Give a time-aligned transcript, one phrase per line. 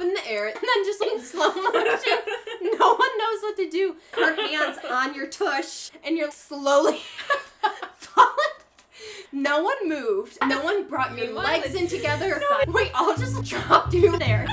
[0.00, 2.18] up in the air and then just in slow motion.
[2.78, 3.96] No one knows what to do.
[4.12, 7.00] Her hands on your tush and you're slowly
[7.96, 8.28] falling.
[9.32, 10.38] No one moved.
[10.46, 12.42] No one brought your legs in together.
[12.68, 14.46] We all just dropped you there.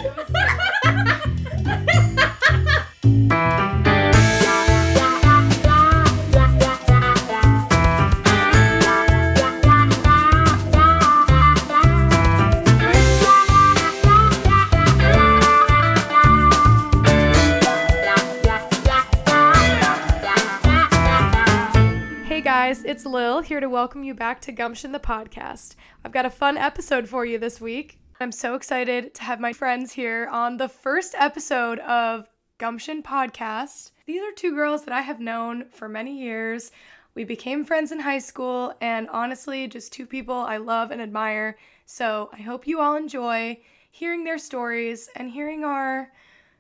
[23.48, 25.76] Here to welcome you back to Gumption the podcast.
[26.04, 27.98] I've got a fun episode for you this week.
[28.20, 33.92] I'm so excited to have my friends here on the first episode of Gumption podcast.
[34.06, 36.72] These are two girls that I have known for many years.
[37.16, 41.58] We became friends in high school and honestly, just two people I love and admire.
[41.86, 46.12] So I hope you all enjoy hearing their stories and hearing our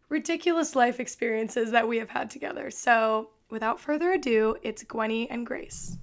[0.08, 2.72] ridiculous life experiences that we have had together.
[2.72, 5.98] So, without further ado, it's Gwynnie and Grace.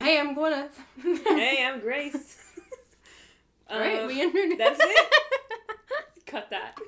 [0.00, 0.70] Hey, I'm Gwyneth.
[1.02, 2.36] Hey, I'm Grace.
[3.68, 4.58] All right, Uh, we introduced.
[4.58, 5.10] That's it.
[6.26, 6.78] Cut that.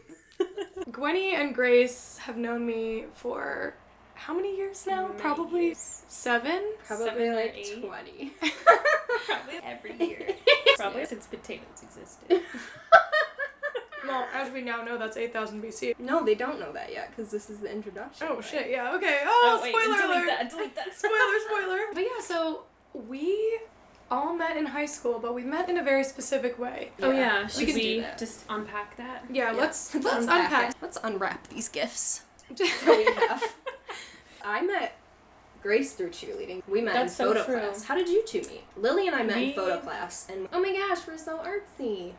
[0.90, 3.74] Gwynnie and Grace have known me for
[4.14, 5.08] how many years now?
[5.08, 6.02] Many Probably years.
[6.08, 6.62] seven?
[6.86, 7.82] Probably Seven like eight.
[7.82, 8.32] 20.
[9.26, 10.28] Probably every year.
[10.76, 12.42] Probably since potatoes existed.
[14.06, 15.98] Well, as we now know, that's 8000 BC.
[15.98, 18.26] No, they don't know that yet because this is the introduction.
[18.30, 18.44] Oh right?
[18.44, 19.20] shit, yeah, okay.
[19.26, 20.26] Oh, wait, spoiler delete alert!
[20.26, 20.94] that, delete that.
[20.94, 21.78] spoiler, spoiler.
[21.92, 22.62] But yeah, so
[22.94, 23.60] we
[24.10, 26.90] all met in high school, but we met in a very specific way.
[27.00, 29.24] Oh Yeah, yeah, we should we, just unpack that?
[29.30, 29.58] Yeah, Yeah.
[29.58, 30.70] let's let's unpack.
[30.70, 30.76] it.
[30.82, 32.60] Let's unwrap these gifts it.
[32.86, 33.42] we have.
[34.44, 34.96] I met
[35.62, 36.62] Grace through cheerleading.
[36.66, 37.58] We met That's in so photo true.
[37.60, 37.84] class.
[37.84, 38.64] How did you two meet?
[38.76, 42.14] Lily and I met in photo class, and oh my gosh, we're so artsy,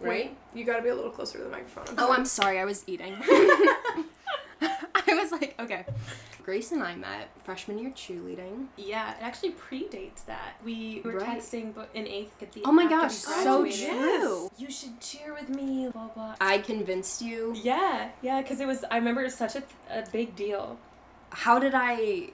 [0.00, 0.08] right?
[0.30, 1.94] Wait, you gotta be a little closer to the microphone.
[1.98, 3.14] Oh, I'm sorry, I was eating.
[4.62, 5.84] I was like, okay.
[6.44, 8.66] Grace and I met freshman year cheerleading.
[8.76, 10.56] Yeah, it actually predates that.
[10.62, 11.38] We were Right.
[11.40, 14.50] texting in eighth at the Oh my gosh, so true.
[14.58, 15.88] You should cheer with me.
[15.90, 16.34] Blah blah.
[16.40, 17.54] I convinced you.
[17.56, 18.84] Yeah, yeah, because it was.
[18.90, 20.78] I remember it was such a, a big deal.
[21.30, 22.28] How did I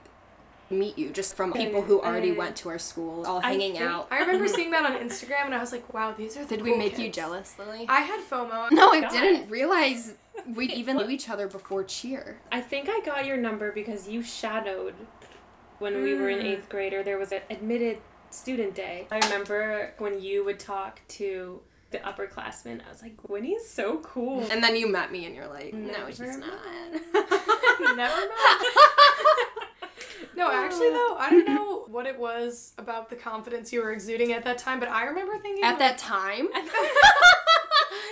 [0.71, 1.09] meet you?
[1.11, 4.07] Just from people who already went to our school, all I hanging think- out.
[4.11, 6.63] I remember seeing that on Instagram and I was like, wow, these are the Did
[6.63, 7.85] we cool make you jealous, Lily?
[7.89, 8.71] I had FOMO.
[8.71, 9.11] no, I God.
[9.11, 10.13] didn't realize
[10.55, 12.39] we even knew each other before cheer.
[12.51, 14.95] I think I got your number because you shadowed
[15.79, 16.45] when we were in Mm.
[16.45, 17.97] eighth grade, or there was an admitted
[18.29, 19.07] student day.
[19.11, 21.59] I remember when you would talk to
[21.89, 22.79] the upperclassmen.
[22.85, 24.47] I was like, Winnie's so cool.
[24.51, 26.41] And then you met me and you're like, no, Never she's mind.
[26.41, 27.97] not.
[27.97, 28.29] Never mind.
[30.35, 31.15] No, actually oh.
[31.15, 34.57] though, I don't know what it was about the confidence you were exuding at that
[34.57, 36.47] time, but I remember thinking At like- that time?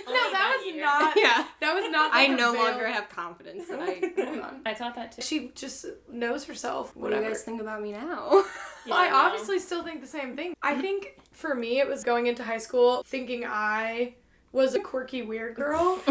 [0.08, 0.84] No, that that was year.
[0.84, 1.46] not yeah.
[1.62, 4.02] that was not I like a no veil- longer have confidence that I.
[4.26, 4.62] Hold on.
[4.66, 5.22] I thought that too.
[5.22, 6.96] She just knows herself.
[6.96, 8.28] What do you guys think about me now?
[8.32, 8.44] Well,
[8.92, 9.16] I Yeah, no.
[9.18, 10.56] obviously still think the same thing.
[10.64, 14.16] I think for me, it was going into high school thinking I
[14.52, 16.02] was a quirky, weird girl.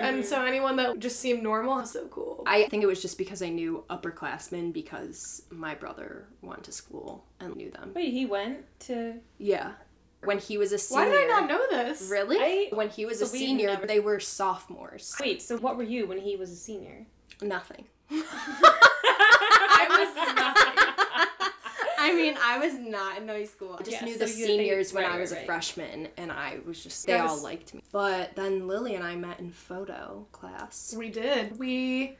[0.00, 0.46] And so mm-hmm.
[0.46, 2.42] anyone that just seemed normal was so cool.
[2.46, 7.24] I think it was just because I knew upperclassmen because my brother went to school
[7.40, 7.92] and knew them.
[7.94, 9.14] Wait, he went to.
[9.38, 9.72] Yeah.
[10.24, 11.18] When he was a Why senior.
[11.20, 12.08] did I not know this?
[12.10, 12.38] Really?
[12.38, 15.14] I- when he was a so we senior, never- they were sophomores.
[15.20, 17.06] Wait, so what were you when he was a senior?
[17.40, 17.84] Nothing.
[18.10, 20.77] I was nothing.
[22.08, 23.76] I mean, I was not in high school.
[23.78, 26.32] I just Yeah, knew so the seniors when right, I right, was a freshman, and
[26.32, 27.30] I was just, they Yes.
[27.30, 27.82] all liked me.
[27.92, 30.94] But then Lily and I met in photo class.
[30.96, 31.58] We did.
[31.58, 32.16] We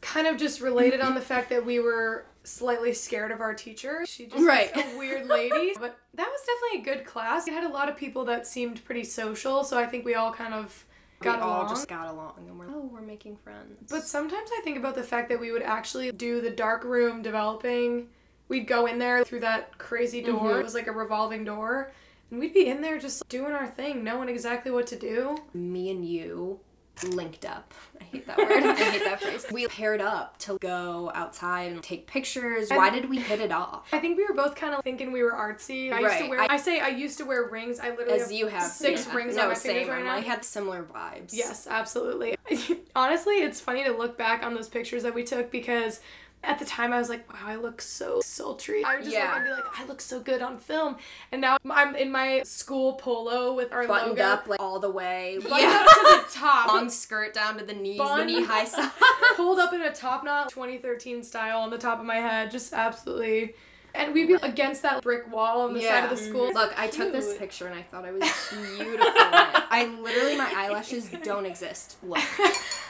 [0.00, 4.04] kind of just related on the fact that we were slightly scared of our teacher.
[4.06, 4.74] She just Right.
[4.74, 5.72] was a weird lady.
[5.80, 7.46] But that was definitely a good class.
[7.48, 10.32] It had a lot of people that seemed pretty social, so I think we all
[10.32, 10.84] kind of
[11.20, 11.68] got we all along.
[11.68, 13.90] just got along, and we're, oh, we're making friends.
[13.90, 17.20] But sometimes I think about the fact that we would actually do the dark room
[17.22, 18.08] developing.
[18.48, 20.52] We'd go in there through that crazy door.
[20.52, 20.60] Mhm.
[20.60, 21.92] It was like a revolving door.
[22.30, 25.36] And we'd be in there just doing our thing, knowing exactly what to do.
[25.54, 26.60] me and you
[27.08, 27.74] linked up.
[28.00, 28.50] I hate that word.
[28.50, 29.44] I hate that phrase.
[29.52, 32.70] We paired up to go outside and take pictures.
[32.70, 33.86] Why did we hit it off?
[33.92, 35.92] I think we were both kind of thinking we were artsy.
[35.92, 36.30] I used to Right.
[36.30, 36.40] wear.
[36.40, 37.80] I, I- say I used to wear rings.
[37.80, 39.14] I literally As have you have six yeah.
[39.14, 39.72] rings no, on my same.
[39.86, 41.30] fingers right I had similar vibes.
[41.32, 42.36] Yes, absolutely.
[42.96, 46.00] Honestly, it's funny to look back on those pictures that we took because
[46.46, 48.84] at the time I was like, wow, I look so sultry.
[48.84, 49.26] I would just Yeah.
[49.26, 50.96] look and be like, I look so good on film.
[51.32, 54.22] And now I'm in my school polo with our Buttoned logo.
[54.22, 55.38] up like all the way.
[55.42, 56.68] Buttoned up to the top.
[56.68, 58.20] Long skirt down to the knees, Bun.
[58.20, 58.94] the knee high socks.
[59.36, 62.50] pulled up in a top knot 2013 style on the top of my head.
[62.50, 63.54] Just absolutely.
[63.94, 66.52] And we'd be against that brick wall on the side of the school.
[66.52, 68.20] Look, I took this picture and I thought I was
[68.50, 69.06] beautiful.
[69.08, 71.96] I literally, my eyelashes don't exist.
[72.02, 72.18] Look.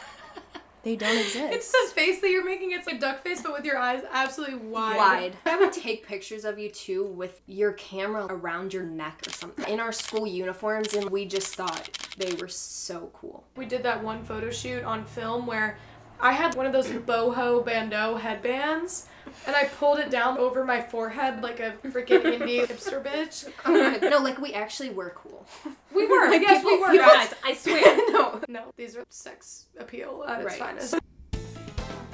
[0.86, 1.52] They don't exist.
[1.52, 2.70] It's the face that you're making.
[2.70, 4.96] It's like duck face, but with your eyes absolutely wide.
[4.96, 5.36] wide.
[5.44, 9.66] I would take pictures of you too with your camera around your neck or something
[9.66, 13.42] in our school uniforms, and we just thought they were so cool.
[13.56, 15.76] We did that one photo shoot on film where
[16.20, 19.06] I had one of those boho bandeau headbands,
[19.46, 23.50] and I pulled it down over my forehead like a freaking indie hipster bitch.
[23.64, 24.08] Oh.
[24.08, 25.46] No, like we actually were cool.
[25.94, 26.92] We were, Like, yes, we were.
[26.92, 27.28] You guys.
[27.28, 27.96] guys, I swear.
[28.12, 28.40] no.
[28.48, 30.94] No, these are sex appeal at its finest.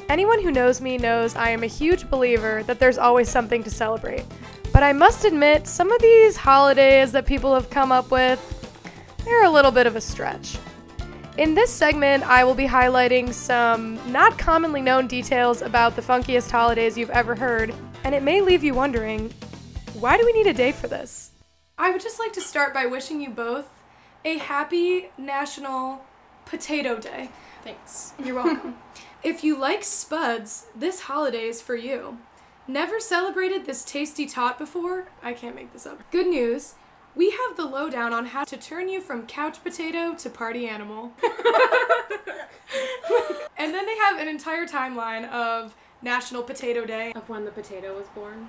[0.08, 3.70] Anyone who knows me knows I am a huge believer that there's always something to
[3.70, 4.25] celebrate.
[4.72, 8.40] But I must admit, some of these holidays that people have come up with,
[9.25, 10.58] they're a little bit of a stretch.
[11.38, 16.50] In this segment, I will be highlighting some not commonly known details about the funkiest
[16.50, 17.75] holidays you've ever heard,
[18.05, 19.32] and it may leave you wondering
[19.94, 21.31] why do we need a day for this?
[21.79, 23.70] I would just like to start by wishing you both
[24.26, 26.05] a happy National
[26.44, 27.31] Potato Day.
[27.64, 28.12] Thanks.
[28.23, 28.76] You're welcome.
[29.23, 32.19] if you like spuds, this holiday is for you.
[32.69, 35.08] Never celebrated this tasty tot before?
[35.23, 36.02] I can't make this up.
[36.11, 36.75] Good news.
[37.14, 41.12] We have the lowdown on how to turn you from couch potato to party animal.
[43.59, 47.12] and then they have an entire timeline of National Potato Day.
[47.14, 48.49] Of when the potato was born.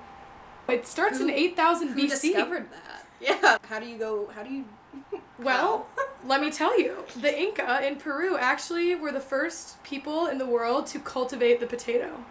[0.70, 2.10] It starts in Who- 8000 Who BC.
[2.10, 3.06] discovered that?
[3.20, 3.58] Yeah.
[3.68, 4.30] How do you go?
[4.34, 4.66] How do you?
[5.40, 5.88] Well,
[6.26, 10.46] let me tell you, the Inca in Peru actually were the first people in the
[10.46, 12.24] world to cultivate the potato.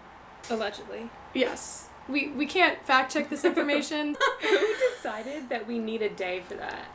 [0.49, 1.11] Allegedly.
[1.35, 1.89] Yes.
[2.09, 4.17] We we can't fact check this information.
[4.43, 6.87] Who decided that we need a day for that?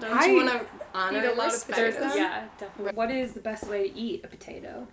[0.00, 2.16] Don't I you want to honor eat a lot of respect potatoes.
[2.16, 2.92] yeah, definitely.
[2.94, 4.86] What is the best way to eat a potato?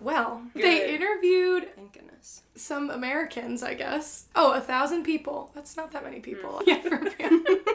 [0.00, 0.62] Well, Good.
[0.62, 2.42] they interviewed Thank goodness.
[2.54, 4.26] some Americans, I guess.
[4.34, 5.50] Oh, a thousand people.
[5.54, 6.60] That's not that many people.
[6.64, 6.64] Hmm.
[6.68, 7.40] Yeah, for real.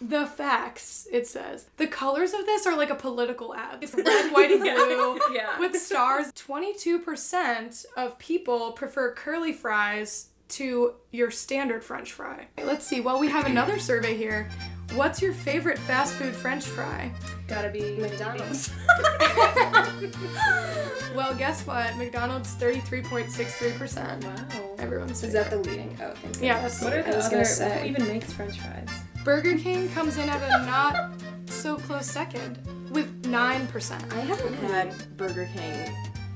[0.00, 1.66] The facts, it says.
[1.78, 3.78] The colors of this are like a political ad.
[3.80, 5.18] It's red, white, and blue.
[5.34, 5.58] Yeah.
[5.58, 6.30] with stars.
[6.32, 12.46] 22% of people prefer curly fries to your standard french fry.
[12.62, 13.00] Let's see.
[13.00, 14.48] Well, we have another survey here.
[14.96, 17.12] What's your favorite fast food french fry?
[17.46, 18.70] Gotta be McDonald's.
[21.14, 21.96] Well, guess what?
[21.96, 24.22] McDonald's 33.63%.
[24.24, 24.74] Wow.
[24.78, 25.96] Everyone's Is that the leading?
[26.02, 27.36] Oh, thank Yeah, that's What are I the was other?
[27.36, 27.80] gonna say.
[27.80, 28.88] Who even makes French fries?
[29.24, 31.12] Burger King comes in at a not
[31.46, 32.58] so close second
[32.90, 34.12] with 9%.
[34.12, 35.90] I haven't had Burger King.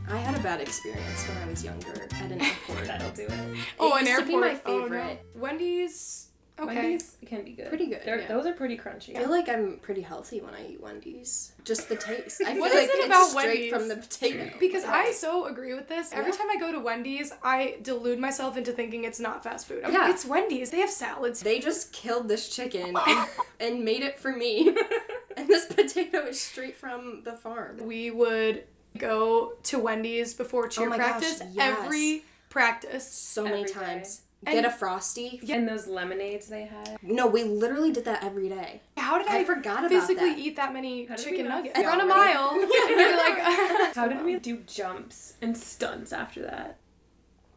[0.09, 2.85] I had a bad experience when I was younger at an airport.
[2.87, 3.59] That'll do it.
[3.79, 4.27] oh, It an used to airport.
[4.27, 4.83] be my Oh, no.
[4.85, 5.27] favorite.
[5.35, 6.30] Wendy's.
[6.63, 6.75] Okay.
[6.75, 7.69] Wendy's can be good.
[7.69, 8.27] Pretty good, yeah.
[8.29, 9.17] Those are pretty crunchy.
[9.17, 11.53] I feel like I'm pretty healthy when I eat Wendy's.
[11.65, 12.43] Just the taste.
[12.45, 13.73] I feel What like is it it's about straight Wendy's?
[13.73, 14.51] from the potato.
[14.61, 16.13] Because I so agree with this.
[16.13, 16.37] Every Yeah.
[16.39, 19.85] time I go to Wendy's, I delude myself into thinking it's not fast food.
[19.85, 20.11] I'm like, Yeah.
[20.11, 20.71] it's Wendy's.
[20.71, 21.41] They have salads.
[21.41, 23.29] They just killed this chicken and,
[23.59, 24.77] and made it for me.
[25.37, 27.79] and this potato is straight from the farm.
[27.87, 28.65] We would
[28.99, 31.79] go to Wendy's before cheer Oh my gosh, practice yes.
[31.85, 33.07] every practice.
[33.11, 34.03] So many Every day.
[34.45, 34.55] Times.
[34.57, 35.41] And- Get a frosty.
[35.51, 36.99] And those lemonades they had.
[37.03, 38.81] No, we literally did that every day.
[38.97, 40.39] How did I, I forgot about physically that.
[40.39, 41.79] eat that many How did we chicken not nuggets?
[41.79, 42.51] see Run a mile.
[42.61, 43.39] and you're like,
[43.95, 46.79] How did we do jumps and stunts after that?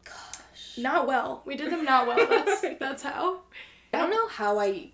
[0.04, 0.78] Gosh.
[0.78, 1.42] Not well.
[1.44, 2.26] We did them not well.
[2.28, 3.40] That's that's how.
[3.92, 4.88] I don't know how I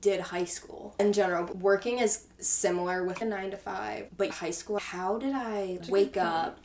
[0.00, 1.44] did high school in general.
[1.54, 6.16] Working is similar with a nine to five, but high school, how did I wake
[6.16, 6.58] up,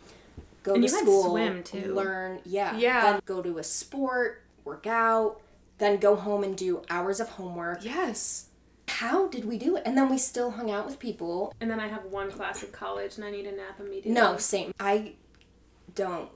[0.64, 1.94] go And to you had school, swim, too.
[1.94, 3.02] learn, yeah, Yeah.
[3.12, 5.40] then go to a sport, work out,
[5.78, 7.86] then go home and do hours of homework.
[7.86, 8.48] Yes.
[8.88, 9.84] How did we do it?
[9.86, 11.54] And then we still hung out with people.
[11.62, 14.12] And then I have one class of college and I need a nap immediately.
[14.12, 14.74] No, same.
[14.80, 15.14] I
[15.94, 16.30] don't.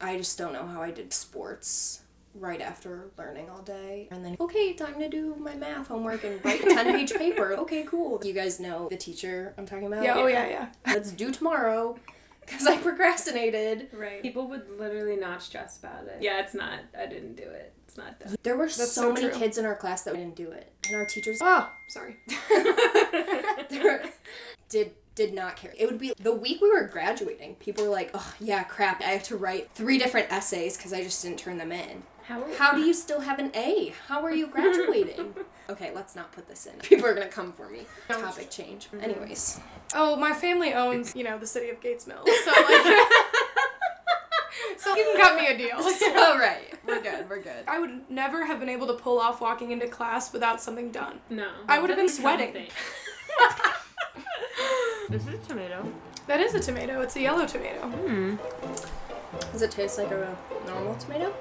[0.00, 2.02] I just don't know how I did sports
[2.34, 4.08] right after learning all day.
[4.10, 7.54] And then, okay, time to do my math homework and write a 10 page paper.
[7.60, 8.20] Okay, cool.
[8.22, 10.04] You guys know the teacher I'm talking about?
[10.04, 10.16] Yeah.
[10.16, 10.48] Oh yeah.
[10.48, 10.68] Yeah.
[10.86, 11.98] Let's do tomorrow
[12.46, 13.88] because I procrastinated.
[13.92, 14.22] Right.
[14.22, 16.18] People would literally not stress about it.
[16.22, 16.80] Yeah, it's not.
[16.98, 17.72] I didn't do it.
[17.86, 18.36] It's not done.
[18.42, 19.38] There were so, so many true.
[19.38, 20.72] kids in our class that didn't do it.
[20.86, 22.16] And our teachers Oh, sorry.
[23.70, 24.02] Were-
[24.68, 25.72] did did not care.
[25.78, 27.54] It would be the week we were graduating.
[27.56, 29.00] People were like, "Oh yeah, crap!
[29.00, 32.42] I have to write three different essays because I just didn't turn them in." How
[32.42, 33.94] are How do you still have an A?
[34.08, 35.34] How are you graduating?
[35.70, 36.78] Okay, let's not put this in.
[36.82, 37.86] People are gonna come for me.
[38.08, 38.88] Topic change.
[39.00, 39.60] Anyways,
[39.94, 42.28] Oh, my family owns, you know, the city of Gates Mills.
[42.44, 43.06] So like
[44.78, 45.76] So you can cut me a deal.
[45.76, 47.28] all right, we're good.
[47.28, 47.64] We're good.
[47.66, 51.20] I would never have been able to pull off walking into class without something done.
[51.30, 51.48] No.
[51.68, 52.52] I would've been sweating.
[52.54, 53.72] something.
[55.10, 55.92] this is a tomato.
[56.26, 57.00] That is a tomato.
[57.00, 57.88] It's a yellow tomato.
[57.88, 58.36] Hmm.
[59.52, 61.32] Does it taste like a normal tomato?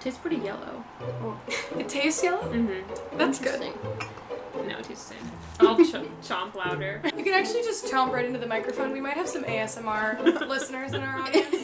[0.00, 0.84] Tastes pretty yellow.
[1.78, 2.42] It tastes yellow.
[2.52, 3.16] Mm-hmm.
[3.18, 3.60] That's good.
[3.60, 5.30] No, it tastes the same.
[5.60, 7.00] I'll ch- chomp louder.
[7.16, 8.92] You can actually just chomp right into the microphone.
[8.92, 11.54] We might have some ASMR listeners in our audience.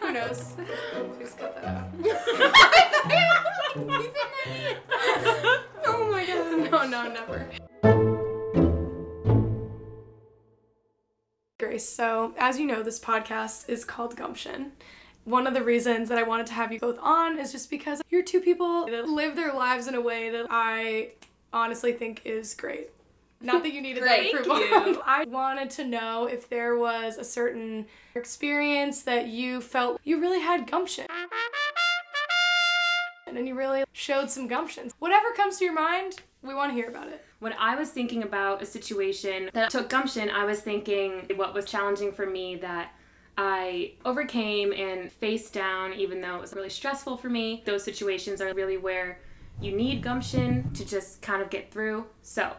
[0.00, 0.54] Who knows?
[1.16, 1.88] Please cut that out.
[5.86, 6.70] oh my god.
[6.70, 7.48] No, no, never.
[11.60, 14.72] Grace, so as you know, this podcast is called Gumption.
[15.24, 18.02] One of the reasons that I wanted to have you both on is just because
[18.10, 21.10] you're two people that live their lives in a way that I
[21.52, 22.90] honestly think is great.
[23.40, 25.02] Not that you needed that approval.
[25.06, 30.40] I wanted to know if there was a certain experience that you felt you really
[30.40, 31.06] had gumption.
[33.26, 34.90] And you really showed some gumption.
[34.98, 37.24] Whatever comes to your mind, we want to hear about it.
[37.38, 41.64] When I was thinking about a situation that took gumption, I was thinking what was
[41.64, 42.92] challenging for me that
[43.44, 47.62] I overcame and faced down, even though it was really stressful for me.
[47.66, 49.18] Those situations are really where
[49.60, 52.06] you need gumption to just kind of get through.
[52.22, 52.52] So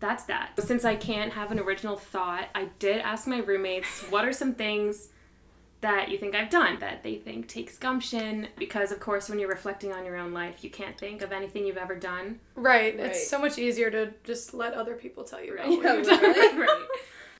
[0.00, 0.50] that's that.
[0.58, 4.54] Since I can't have an original thought, I did ask my roommates what are some
[4.54, 5.10] things
[5.82, 9.48] that you think I've done that they think takes gumption because of course when you're
[9.48, 12.96] reflecting on your own life you can't think of anything you've ever done Right.
[12.96, 13.06] Right.
[13.08, 15.68] It's so much easier to just let other people tell you Right.
[15.68, 16.58] what Yeah, you've done.
[16.58, 16.86] right.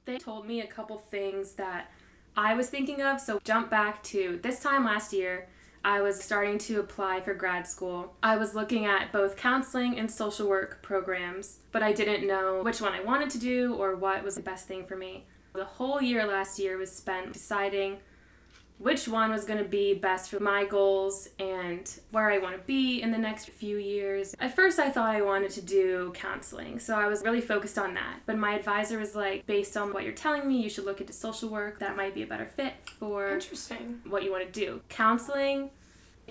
[0.05, 1.91] They told me a couple things that
[2.37, 3.21] I was thinking of.
[3.21, 5.49] So jump back to this time last year.
[5.85, 8.15] I was starting to apply for grad school.
[8.23, 12.81] I was looking at both counseling and social work programs, but I didn't know which
[12.81, 15.27] one I wanted to do or what was the best thing for me.
[15.55, 17.99] The whole year last year was spent deciding
[18.79, 22.63] which one was going to be best for my goals and where I want to
[22.67, 24.35] be in the next few years.
[24.39, 27.95] At first, I thought I wanted to do counseling, so I was really focused on
[27.95, 28.21] that.
[28.27, 31.13] But my advisor was like, based on what you're telling me, you should look into
[31.13, 31.79] social work.
[31.79, 34.01] That might be a better fit for Interesting.
[34.09, 34.83] what you want to do.
[34.89, 35.71] Counseling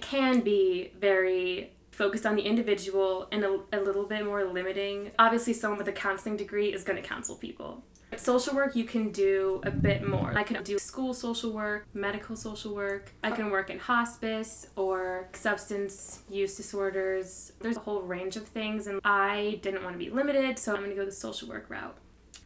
[0.02, 5.12] can be very focused on the individual and a, a little bit more limiting.
[5.18, 7.84] Obviously, someone with a counseling degree is going to counsel people.
[8.20, 10.34] Social work, you can do a bit more.
[10.36, 13.12] I can do school social work, medical social work.
[13.24, 17.54] I can work in hospice or substance use disorders.
[17.60, 20.80] There's a whole range of things, and I didn't want to be limited, so I'm
[20.80, 21.98] going to go the social work route.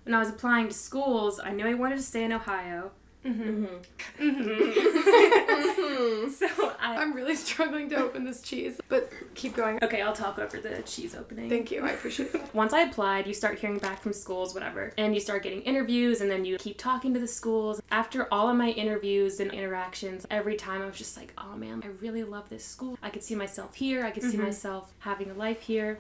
[0.04, 2.92] When I was applying to schools, I knew I wanted to stay in Ohio.
[3.26, 3.66] Mm-hmm.
[3.66, 4.30] Mm-hmm.
[4.30, 6.30] Mm-hmm.
[6.40, 6.48] So
[6.80, 9.80] I I'm really struggling to open this cheese, but keep going.
[9.84, 11.50] Okay, I'll talk over the cheese opening.
[11.50, 11.84] Thank you.
[11.84, 12.42] I appreciate it.
[12.54, 16.22] Once I applied, you start hearing back from schools, whatever, and you start getting interviews,
[16.22, 17.82] and then you keep talking to the schools.
[17.92, 21.82] After all of my interviews and interactions, every time I was just like, oh man,
[21.84, 22.98] I really love this school.
[23.02, 26.00] I could see myself here, I could see myself having a life here.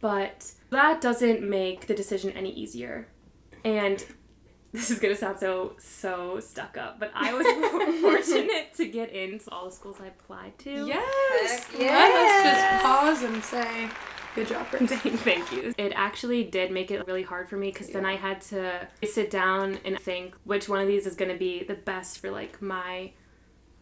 [0.00, 3.06] But that doesn't make the decision any easier.
[3.64, 4.04] And
[4.76, 7.46] this is gonna sound so so stuck up, but I was
[8.00, 10.86] fortunate to get into all the schools I applied to.
[10.86, 11.64] Yes.
[11.64, 13.88] Heck Let us just pause and say,
[14.34, 14.90] good job, Grace.
[14.90, 15.74] Thank you.
[15.78, 19.30] It actually did make it really hard for me because then I had to sit
[19.30, 22.60] down and think which one of these is going to be the best for like
[22.60, 23.12] my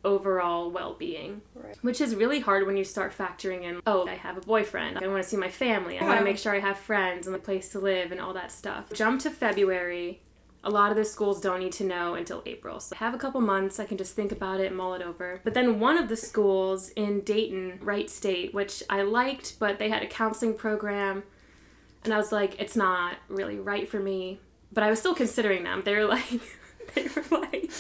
[0.05, 1.79] overall well-being Right.
[1.81, 5.09] which is really hard when you start factoring in oh i have a boyfriend i
[5.09, 7.39] want to see my family i want to make sure i have friends and a
[7.39, 10.21] place to live and all that stuff jump to february
[10.65, 12.81] a lot of the schools don't need to know until April.
[12.81, 15.41] So I have a couple months, I can just think about it mull it over.
[15.45, 19.91] But then one of the schools in Dayton, Wright State, which I liked, but they
[19.91, 21.23] had a counseling program.
[22.03, 24.41] And I was like, it's not really right for me.
[24.73, 25.83] But I was still considering them.
[25.85, 26.41] They were like,
[26.95, 27.71] they were like,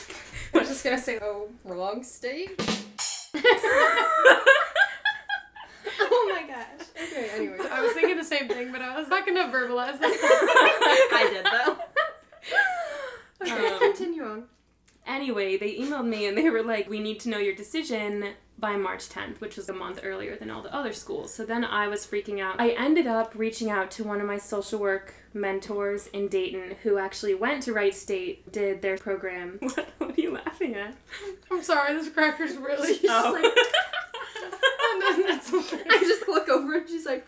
[0.54, 2.52] I was just gonna say, oh, wrong state.
[6.00, 6.86] oh my gosh.
[7.02, 7.58] Okay, anyway.
[7.70, 11.08] I was thinking the same thing, but I was not gonna verbalize that.
[11.12, 11.76] I did though.
[13.42, 14.44] Okay, Um, continue on.
[15.06, 18.76] Anyway, they emailed me and they were like, we need to know your decision by
[18.76, 21.34] March 10th, which was a month earlier than all the other schools.
[21.34, 22.58] So then I was freaking out.
[22.60, 26.96] I ended up reaching out to one of my social work mentors in Dayton who
[26.96, 29.58] actually went to Wright State, did their program.
[29.74, 30.94] What, what are you laughing at?
[31.50, 32.94] I'm sorry, this cracker's really.
[32.94, 33.42] She's just like,
[35.00, 35.52] That's.
[35.52, 37.26] I just look over and she's like,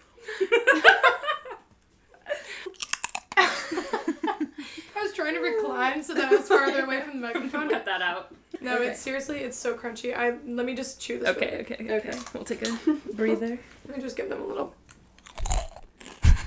[3.36, 7.68] I was trying to recline so that I was farther away from the microphone.
[7.70, 8.34] Cut that out.
[8.60, 8.88] No, Okay.
[8.88, 10.16] it's seriously, it's so crunchy.
[10.16, 11.28] I let me just chew this.
[11.30, 11.94] Okay, okay, Okay.
[12.10, 12.18] okay.
[12.34, 12.78] We'll take a
[13.14, 13.58] breather.
[13.88, 14.74] Let me just give them a little.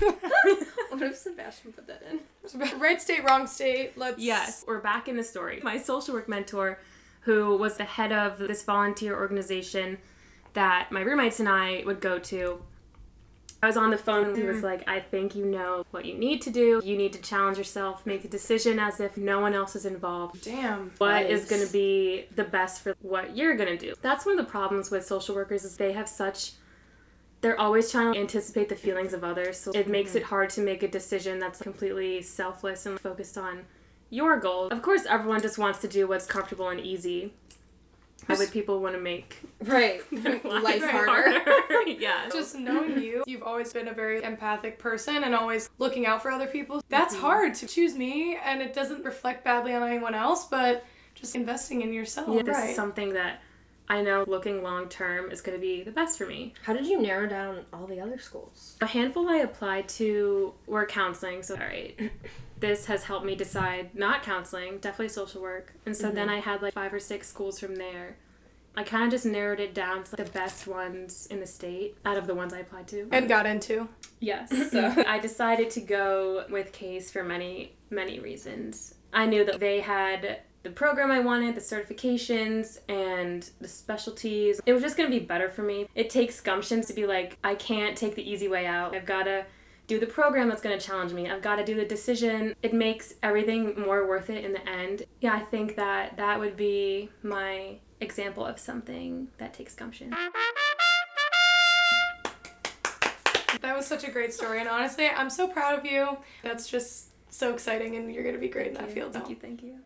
[0.00, 2.80] what if Sebastian put that in?
[2.80, 3.96] Right state, wrong state.
[3.98, 4.18] Let's.
[4.18, 5.60] Yes, we're back in the story.
[5.62, 6.78] My social work mentor,
[7.22, 9.98] who was the head of this volunteer organization
[10.54, 12.62] that my roommates and I would go to,
[13.62, 14.66] I was on the phone and he was mm-hmm.
[14.66, 16.80] like, I think you know what you need to do.
[16.82, 20.44] You need to challenge yourself, make a decision as if no one else is involved.
[20.44, 20.92] Damn.
[20.96, 21.50] What is Nice.
[21.50, 23.94] going to be the best for what you're going to do?
[24.00, 26.52] That's one of the problems with social workers is they have such
[27.42, 29.58] they're always trying to anticipate the feelings of others.
[29.58, 30.28] So it makes it mm-hmm.
[30.28, 33.64] hard to make a decision that's completely selfless and focused on
[34.10, 34.72] your goals.
[34.72, 37.32] Of course, everyone just wants to do what's comfortable and easy.
[38.26, 40.02] Why would people want to make Right.
[40.12, 41.42] their Life lives harder.
[41.86, 42.28] yeah.
[42.32, 46.30] Just knowing you, you've always been a very empathic person and always looking out for
[46.30, 46.82] other people.
[46.88, 47.24] That's mm-hmm.
[47.24, 50.84] hard to choose me, and it doesn't reflect badly on anyone else, but
[51.14, 52.28] just investing in yourself.
[52.34, 52.70] Yeah, this right.
[52.70, 53.40] is something that
[53.88, 56.54] I know looking long term is going to be the best for me.
[56.62, 58.76] How did you narrow down all the other schools?
[58.80, 61.98] A handful I applied to were counseling, so all right.
[62.60, 65.72] This has helped me decide not counseling, definitely social work.
[65.86, 66.36] And so then mm-hmm.
[66.36, 68.16] I had like five or six schools from there.
[68.76, 71.96] I kind of just narrowed it down to like, the best ones in the state
[72.04, 73.08] out of the ones I applied to.
[73.10, 73.88] and got into.
[74.20, 74.52] Yes.
[74.70, 78.94] So I decided to go with Case for many, many reasons.
[79.12, 84.60] I knew that they had the program I wanted, the certifications, and the specialties.
[84.66, 85.88] It was just going to be better for me.
[85.94, 88.94] It takes gumption to be like, I can't take the easy way out.
[88.94, 89.46] I've got to
[89.90, 91.28] do the program that's going to challenge me.
[91.28, 92.54] I've got to do the decision.
[92.62, 95.02] It makes everything more worth it in the end.
[95.20, 100.14] Yeah, I think that that would be my example of something that takes gumption.
[103.62, 106.18] That was such a great story, and honestly, I'm so proud of you.
[106.44, 109.12] That's just so exciting, and you're gonna be great in that field.
[109.12, 109.80] Thank you, thank you.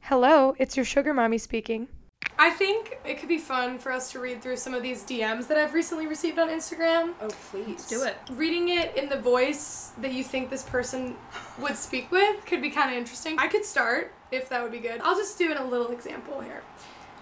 [0.00, 1.88] Hello, it's your sugar mommy speaking.
[2.42, 5.46] I think it could be fun for us to read through some of these DMs
[5.46, 7.12] that I've recently received on Instagram.
[7.20, 7.86] Oh, please.
[7.86, 8.16] Do it.
[8.32, 11.14] Reading it in the voice that you think this person
[11.60, 13.38] would speak with could be kind of interesting.
[13.38, 15.00] I could start if that would be good.
[15.04, 16.64] I'll just do a little example here.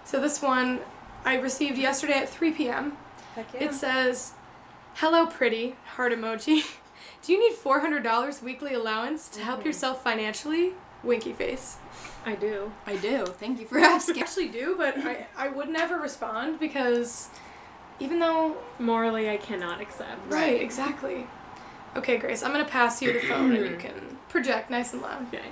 [0.05, 0.79] So this one
[1.23, 2.97] I received yesterday at 3 p.m.
[3.35, 3.65] Heck yeah.
[3.65, 4.33] It says,
[4.95, 6.63] "Hello, pretty heart emoji.
[7.21, 9.67] Do you need four hundred dollars weekly allowance to help mm-hmm.
[9.67, 10.73] yourself financially?"
[11.03, 11.77] Winky face.
[12.25, 12.71] I do.
[12.85, 13.25] I do.
[13.25, 14.17] Thank you for asking.
[14.17, 17.29] I actually do, but I, I would never respond because
[17.99, 20.31] even though Morally, I cannot accept.
[20.31, 21.27] right exactly.
[21.95, 25.27] Okay, Grace, I'm gonna pass you the phone and you can project nice and loud.
[25.27, 25.49] Okay.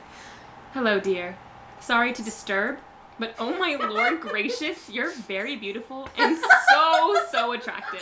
[0.74, 1.38] Hello, dear.
[1.82, 2.78] Sorry to disturb,
[3.18, 6.38] but oh my lord gracious, you're very beautiful and
[6.70, 8.02] so, so attractive.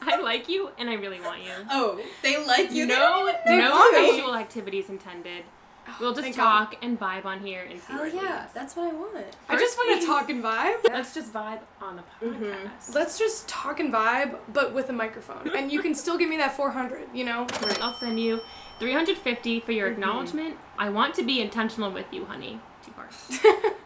[0.00, 1.52] I like you and I really want you.
[1.70, 2.86] Oh, they like you.
[2.86, 5.44] No, no sexual activities intended.
[5.88, 6.66] Oh, we'll just thank God.
[6.70, 9.36] talk and vibe on here and see Oh yeah, that's what I want.
[9.48, 10.84] I just want to talk and vibe.
[10.84, 12.44] Let's just vibe on the mm-hmm.
[12.44, 12.94] podcast.
[12.94, 16.36] Let's just talk and vibe, but with a microphone, and you can still give me
[16.36, 17.08] that 400.
[17.14, 17.46] You know.
[17.68, 18.40] Right, I'll send you
[18.78, 20.00] 350 for your mm-hmm.
[20.00, 20.56] acknowledgement.
[20.78, 22.60] I want to be intentional with you, honey.
[22.84, 23.40] Two parts.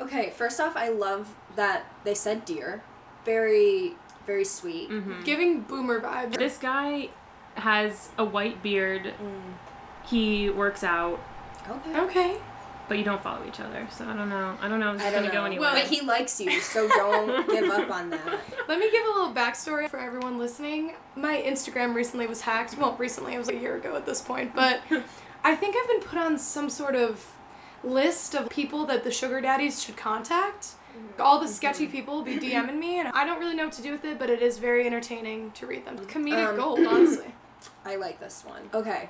[0.00, 2.82] Okay, first off, I love that they said dear.
[3.24, 3.96] Very,
[4.26, 4.88] very sweet.
[4.88, 5.24] Mhm.
[5.24, 6.36] Giving boomer vibes.
[6.36, 7.10] This guy
[7.54, 9.12] has a white beard.
[9.22, 9.54] Mm.
[10.06, 11.20] He works out,
[11.70, 12.00] Okay.
[12.00, 12.36] Okay.
[12.88, 13.86] but you don't follow each other.
[13.90, 14.56] So I don't know.
[14.60, 15.40] I don't know if this I is don't gonna know.
[15.40, 15.72] go anywhere.
[15.72, 18.40] Well, but he likes you, so don't give up on that.
[18.68, 20.94] Let me give a little backstory for everyone listening.
[21.16, 22.76] My Instagram recently was hacked.
[22.76, 24.80] Well, recently, it was a year ago at this point, but
[25.44, 27.24] I think I've been put on some sort of
[27.84, 30.70] list of people that the sugar daddies should contact.
[31.20, 33.82] All the sketchy people will be DMing me, and I don't really know what to
[33.82, 35.96] do with it, but it is very entertaining to read them.
[35.98, 37.32] Comedic Um, gold, honestly.
[37.86, 38.68] I like this one.
[38.74, 39.08] Okay,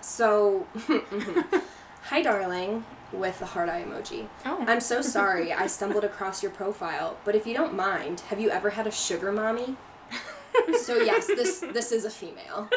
[0.00, 0.66] so
[2.04, 4.26] hi, darling, with the heart eye emoji.
[4.44, 4.64] Oh.
[4.66, 8.50] I'm so sorry I stumbled across your profile, but if you don't mind, have you
[8.50, 9.76] ever had a sugar mommy?
[10.82, 12.68] so yes, this this is a female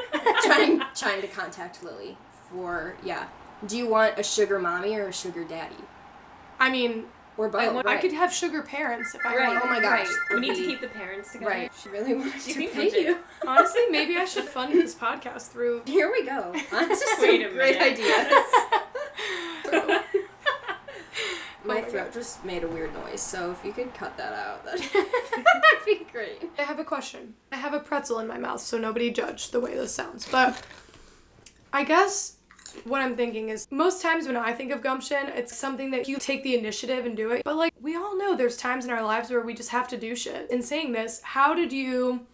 [0.43, 2.17] trying trying to contact Lily
[2.49, 3.27] for yeah.
[3.65, 5.75] Do you want a sugar mommy or a sugar daddy
[6.60, 7.05] I mean,
[7.38, 7.62] or both?
[7.62, 7.86] I, right.
[7.88, 9.47] I could have sugar parents if I Right.
[9.49, 9.63] want.
[9.63, 10.07] Oh my gosh.
[10.07, 10.17] right.
[10.34, 11.49] We need to keep the parents together.
[11.51, 11.71] right.
[11.81, 13.01] She really wants She to pay legit.
[13.05, 13.17] you.
[13.47, 15.84] Honestly, maybe I should fund this podcast through.
[15.86, 16.53] Here we go.
[16.73, 17.93] On to some Wait a great minute.
[17.99, 18.43] ideas.
[19.74, 20.04] Oh
[21.63, 24.65] My my throat just made a weird noise, so if you could cut that out,
[24.65, 24.82] that'd
[25.86, 26.50] be great.
[26.58, 27.36] I have a question.
[27.52, 30.28] I have a pretzel in my mouth, so nobody judge the way this sounds.
[30.28, 30.60] But
[31.71, 32.38] I guess
[32.84, 36.17] what I'm thinking is most times when I think of gumption, it's something that you
[36.17, 37.43] take the initiative and do it.
[37.43, 39.97] But like we all know there's times in our lives where we just have to
[39.97, 40.50] do shit.
[40.50, 42.26] In saying this, how did you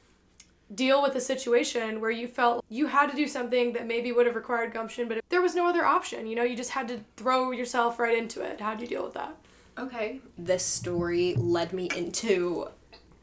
[0.74, 4.26] deal with a situation where you felt you had to do something that maybe would
[4.26, 6.28] have required gumption, but there was no other option?
[6.28, 8.60] You know, you just had to throw yourself right into it.
[8.60, 9.36] How would you deal with that?
[9.78, 10.22] Okay.
[10.38, 12.68] This story led me into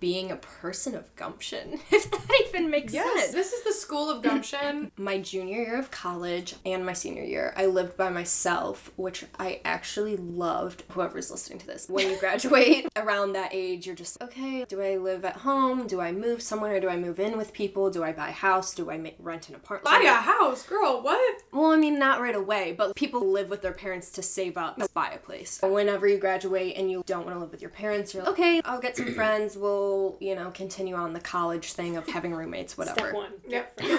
[0.01, 3.33] being a person of gumption, if that even makes Yes, sense.
[3.33, 4.91] this is the school of gumption.
[4.97, 9.61] My junior year of college and my senior year, I lived by myself, which I
[9.65, 10.83] actually loved.
[10.91, 14.65] Whoever's listening to this, when you graduate around that age, you're just okay.
[14.69, 15.87] Do I live at home?
[15.87, 16.81] Do I move somewhere?
[16.81, 17.91] Do I move in with people?
[17.91, 18.75] Do I buy a house?
[18.75, 19.85] Do I make, rent an apartment?
[19.85, 21.03] Buy a house, girl.
[21.03, 21.43] What?
[21.53, 24.77] Well, I mean, not right away, but people live with their parents to save up
[24.79, 25.61] to buy a place.
[25.63, 28.61] Whenever you graduate and you don't want to live with your parents, you're like, okay,
[28.65, 29.57] I'll get some friends.
[29.57, 29.84] We'll,
[30.21, 33.01] you know, continue on the college thing of having roommates, whatever.
[33.01, 33.33] Step one.
[33.49, 33.81] Yep.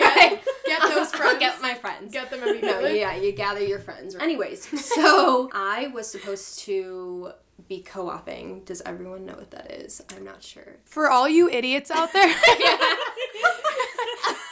[0.00, 0.40] Right.
[0.66, 1.22] Get those friends.
[1.34, 2.12] I'll get my friends.
[2.12, 3.00] Get them no, immediately.
[3.04, 4.14] yeah, you gather your friends.
[4.16, 7.32] Anyways, so I was supposed to
[7.68, 8.62] be co-oping.
[8.64, 10.02] Does everyone know what that is?
[10.16, 10.76] I'm not sure.
[10.84, 12.32] For all you idiots out there,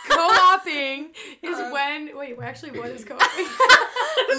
[0.09, 1.11] co-oping
[1.42, 2.16] is Um, when.
[2.16, 3.46] Wait, actually, what is co-oping?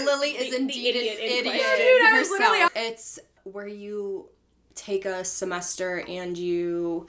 [0.06, 1.86] Lily is The- the indeed idiot an in idiot question.
[1.86, 2.72] Dude, I was herself.
[2.76, 4.30] It's where you
[4.80, 7.08] take a semester and you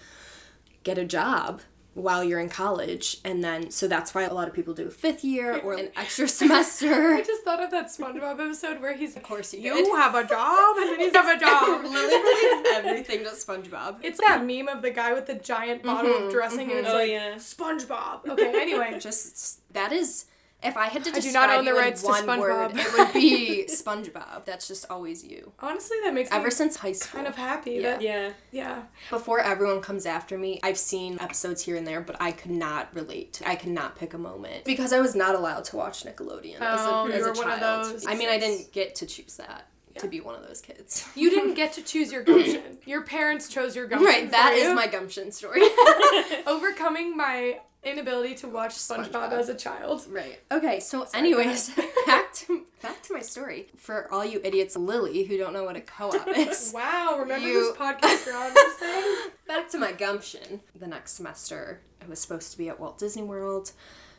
[0.83, 1.61] get a job
[1.95, 4.91] while you're in college and then so that's why a lot of people do a
[4.91, 9.17] fifth year or an extra semester I just thought of that SpongeBob episode where he's
[9.17, 11.85] of course you, you have a job and then he's have a job.
[11.85, 13.97] Lily relates everything to SpongeBob.
[14.03, 16.79] It's that meme of the guy with the giant bottle of mm-hmm, dressing and mm-hmm.
[16.87, 17.35] it's Oh, like yeah.
[17.35, 18.29] SpongeBob.
[18.29, 18.99] Okay, anyway.
[19.01, 20.27] Just that is
[20.63, 22.73] if I had to I do not own the you in rights to one word,
[22.73, 22.77] SpongeBob.
[22.79, 24.45] it would be SpongeBob.
[24.45, 25.53] That's just always you.
[25.61, 27.19] Honestly, that makes Ever me since high school.
[27.19, 27.83] kind of happy Yeah.
[27.83, 28.33] that Yeah.
[28.53, 28.83] yeah.
[29.09, 32.95] Before everyone comes after me, I've seen episodes here and there, but I could not
[32.95, 33.41] relate.
[33.47, 36.81] I could not pick a moment because I was not allowed to watch Nickelodeon as
[36.81, 37.87] a, Oh, as you a were one of child.
[37.95, 38.07] those.
[38.07, 39.67] I mean, I didn't get to choose that
[39.99, 41.07] to be one of those kids.
[41.15, 42.63] You didn't get to choose your gumption.
[42.87, 44.07] Your parents chose your gumption.
[44.07, 45.61] right, that for is my gumption story.
[46.47, 49.33] overcoming my inability to watch SpongeBob, SpongeBob.
[49.33, 50.05] as a child.
[50.11, 50.41] right.
[50.53, 50.81] Okay.
[50.81, 51.71] So, Sorry, anyways,
[52.07, 53.69] back to back to my story.
[53.77, 56.73] For all you idiots, Lily, who don't know what a co-op is.
[56.75, 59.17] Wow, remember You- this podcast you're on just saying?
[59.49, 60.61] Back to my gumption.
[60.79, 63.73] The next semester, I was supposed to be at Walt Disney World.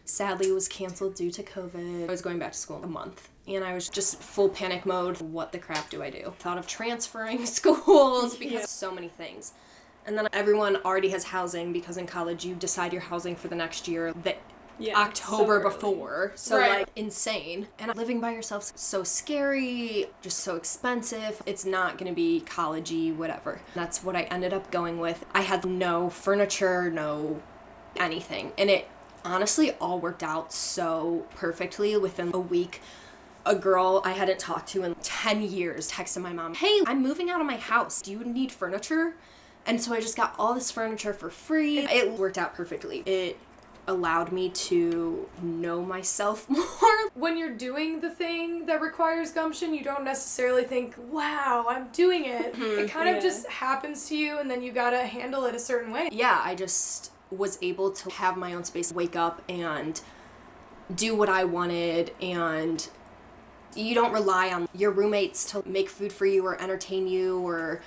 [0.04, 2.04] Sadly, it was canceled due to COVID.
[2.10, 3.30] I was going back to school in a month.
[3.48, 5.22] And I was just full panic mode.
[5.22, 6.34] What the crap do I do?
[6.40, 9.54] Thought of transferring schools because so many things.
[10.06, 13.56] And then everyone already has housing because in college you decide your housing for the
[13.56, 14.36] next year the
[14.80, 15.00] Yeah.
[15.00, 16.32] October so before.
[16.36, 16.80] So Right.
[16.80, 17.68] like insane.
[17.78, 21.44] And living by yourself so scary, just so expensive.
[21.46, 23.62] It's not gonna be collegey, whatever.
[23.76, 25.24] That's what I ended up going with.
[25.36, 27.42] I had no furniture, no
[27.96, 28.54] anything.
[28.58, 28.88] And it
[29.24, 32.82] honestly all worked out so perfectly within a week.
[33.46, 37.30] A girl I hadn't talked to in 10 years texted my mom, Hey, I'm moving
[37.30, 38.02] out of my house.
[38.02, 39.16] Do you need furniture?
[39.66, 41.80] And so I just got all this furniture for free.
[41.80, 43.04] It worked out perfectly.
[43.06, 43.38] It
[43.88, 47.10] allowed me to know myself more.
[47.14, 52.26] When you're doing the thing that requires gumption, you don't necessarily think, wow, I'm doing
[52.26, 52.54] it.
[52.54, 52.82] Mm-hmm.
[52.82, 55.92] It kind of just happens to you, and then you gotta handle it a certain
[55.92, 56.10] way.
[56.12, 60.02] Yeah, I just was able to have my own space, wake up and
[60.96, 62.88] do what I wanted and
[63.76, 67.82] you don't rely on your roommates to make food for you or entertain you or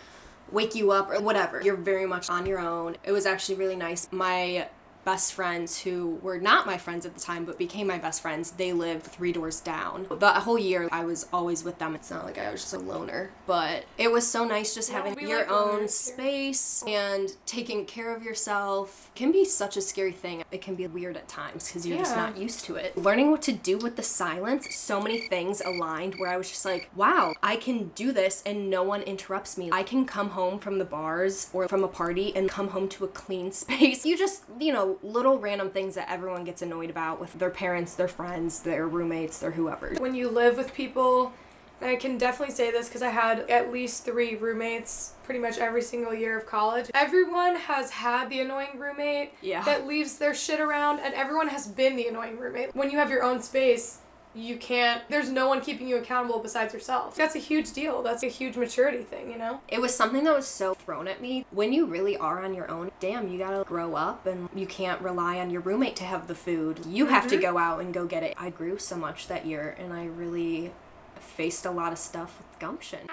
[0.50, 1.60] wake you up or whatever.
[1.60, 2.96] You're very much on your own.
[3.04, 4.08] It was actually really nice.
[4.10, 4.68] My
[5.04, 8.52] best friends who were not my friends at the time but became my best friends.
[8.52, 10.06] They lived three doors down.
[10.18, 11.94] The whole year i was always with them.
[11.94, 15.02] It's not like i was just a loner but it was so nice just No,
[15.02, 15.88] having your like own loners here.
[16.14, 20.42] space and taking care of yourself can be such a scary thing.
[20.50, 22.96] It can be weird at times because you're just not used to it.
[22.96, 26.64] Learning what to do with the silence so many things aligned where i was just
[26.64, 29.70] like wow i can do this and no one interrupts me.
[29.72, 33.04] I can come home from the bars or from a party and come home to
[33.04, 34.04] a clean space.
[34.04, 37.94] You just you know little random things that everyone gets annoyed about with their parents
[37.94, 41.32] their friends their roommates their whoever When you live with people,
[41.80, 45.58] and I can definitely say this because I had at least three roommates pretty much
[45.58, 46.90] every single year of college.
[46.94, 49.62] Everyone has had the annoying roommate Yeah.
[49.64, 52.74] that leaves their shit around, and everyone has been the annoying roommate.
[52.76, 53.98] When you have your own space,
[54.34, 57.16] you can't, there's no one keeping you accountable besides yourself.
[57.16, 58.02] That's a huge deal.
[58.02, 59.60] That's a huge maturity thing, you know?
[59.68, 61.46] It was something that was so thrown at me.
[61.50, 65.00] When you really are on your own, damn, you gotta grow up and you can't
[65.00, 66.84] rely on your roommate to have the food.
[66.86, 67.42] You have to mm-hmm.
[67.42, 68.34] go out and go get it.
[68.36, 70.72] I grew so much that year and I really
[71.18, 73.00] faced a lot of stuff with gumption.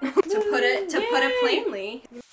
[0.00, 0.10] to
[0.50, 2.26] put it to put it plainly, We got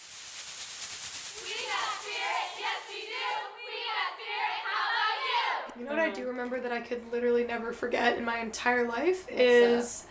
[2.01, 3.25] spirit, yes we do.
[3.65, 5.79] We got spirit, how about you?
[5.79, 8.87] You know what I do remember that I could literally never forget in my entire
[8.87, 10.05] life is,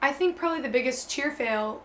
[0.00, 1.82] I think probably the biggest cheer fail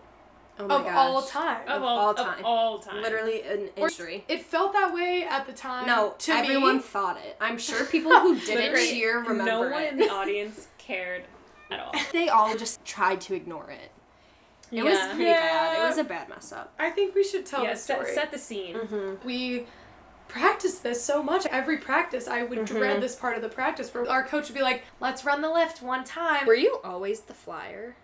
[0.58, 1.68] oh of all time.
[1.68, 2.38] Of all time.
[2.40, 3.00] Of all time.
[3.02, 4.24] literally an Or- injury.
[4.28, 5.86] It felt that way at the time.
[5.86, 6.82] No, to everyone me.
[6.82, 7.36] thought it.
[7.40, 9.92] I'm sure people who didn't cheer remember No one it.
[9.92, 11.24] in the audience cared
[11.70, 11.92] at all.
[12.12, 13.90] they all just tried to ignore it.
[14.70, 15.34] It was pretty Yeah.
[15.40, 15.78] bad.
[15.78, 16.74] It was a bad mess up.
[16.78, 18.14] I think we should tell yeah, the set, story.
[18.14, 18.76] set the scene.
[18.76, 19.26] Mm-hmm.
[19.26, 19.66] we
[20.28, 21.46] practiced this so much.
[21.46, 23.00] Every practice, I would dread Mhm.
[23.00, 25.82] this part of the practice where our coach would be like, let's run the lift
[25.82, 26.46] one time.
[26.46, 27.96] Were you always the flyer?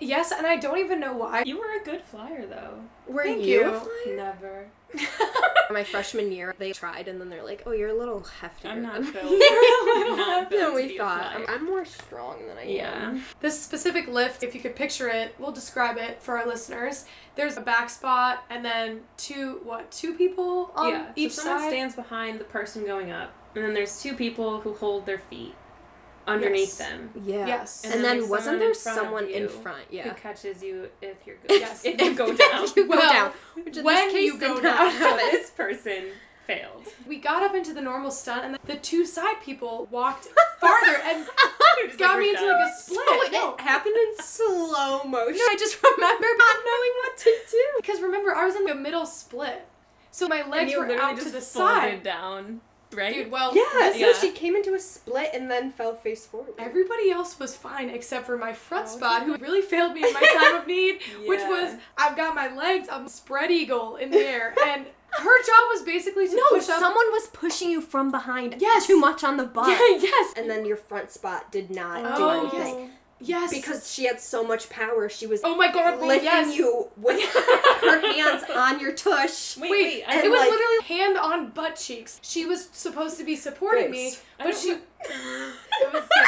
[0.00, 1.42] Yes, and I don't even know why.
[1.44, 2.80] You were a good flyer though.
[3.06, 3.60] Were Thank you?
[3.60, 3.80] you.
[4.04, 4.16] flyer?
[4.16, 4.66] Never.
[5.70, 8.82] My freshman year, they tried, and then they're like, "Oh, you're a little heftier." I'm
[8.82, 9.30] not than-" built.
[9.30, 9.40] You're
[10.10, 11.32] I'm not built than we thought.
[11.34, 13.08] I'm, I'm more strong than I Yeah.
[13.10, 13.22] am.
[13.40, 17.04] This specific lift, if you could picture it, we'll describe it for our listeners.
[17.36, 21.12] There's a back spot and then two, what, two people on yeah.
[21.14, 21.70] each so someone side?
[21.70, 25.54] stands behind the person going up, and then there's two people who hold their feet
[26.26, 26.78] underneath Yes.
[26.78, 27.10] them.
[27.24, 27.46] Yeah.
[27.46, 27.84] Yes.
[27.84, 29.84] And, And then, then wasn't there in someone in you front?
[29.90, 30.12] Who Yeah.
[30.14, 31.60] catches you if you're good?
[31.60, 31.82] Yes.
[31.84, 32.66] If you go down.
[32.76, 33.32] you go Well, down.
[33.54, 34.92] Which in when this case you go did down.
[34.92, 36.04] so this person
[36.46, 36.86] failed.
[37.06, 40.26] We got up into the normal stunt and the two side people walked
[40.60, 41.26] farther and
[41.86, 42.60] Just got like, me into done.
[42.60, 42.98] like a split.
[43.06, 43.56] So it no.
[43.58, 45.36] happened in slow motion.
[45.36, 47.64] No, I just remember not knowing what to do.
[47.80, 49.64] Because remember, I was in the middle split.
[50.10, 52.02] So my And legs you were literally out to the folded side.
[52.02, 52.60] down,
[52.94, 53.14] right?
[53.14, 56.54] Dude, well, Yeah, so she came into a split and then fell face forward.
[56.58, 60.12] Everybody else was fine except for my front Oh, spot, who really failed me in
[60.12, 64.18] my time of need, which was I've got my legs, I'm spread eagle in the
[64.18, 66.78] air, and her job was basically to no, push up.
[66.78, 68.56] someone was pushing you from behind.
[68.60, 68.86] Yes.
[68.86, 69.66] Too much on the butt.
[70.00, 70.34] yes.
[70.36, 72.78] And then your front spot did not Oh, do anything.
[72.84, 72.90] Yes.
[73.20, 76.56] Because she had so much power, she was oh my god, lifting yes.
[76.56, 79.56] you with her hands on your tush.
[79.58, 80.04] Wait, Wait, wait.
[80.08, 82.18] I it was like- literally hand on butt cheeks.
[82.22, 84.72] She was supposed to be supporting me, I but she.
[84.72, 84.78] re-
[85.10, 86.02] it was.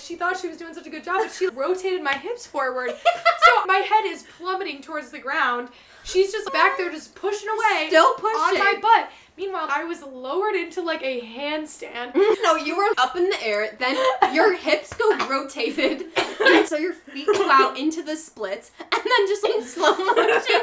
[0.00, 2.92] She thought she was doing such a good job, but she rotated my hips forward.
[2.92, 5.68] So my head is plummeting towards the ground.
[6.02, 8.40] She's just back there, just pushing away Still pushing.
[8.40, 8.64] on pushing.
[8.64, 9.10] my butt.
[9.38, 12.12] Meanwhile, I was lowered into like a handstand.
[12.42, 13.96] No, you were up in the air, then
[14.34, 16.06] your hips go rotated,
[16.40, 20.60] and so your feet go out into the splits, and then just in slow motion,